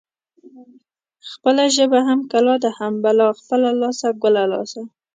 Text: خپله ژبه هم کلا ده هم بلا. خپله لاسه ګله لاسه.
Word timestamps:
خپله 1.31 1.63
ژبه 1.75 1.99
هم 2.07 2.19
کلا 2.31 2.55
ده 2.63 2.69
هم 2.79 2.93
بلا. 3.03 3.27
خپله 3.41 3.69
لاسه 3.81 4.07
ګله 4.23 4.43
لاسه. 4.51 4.81